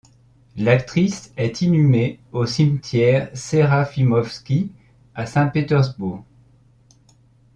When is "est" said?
1.37-1.61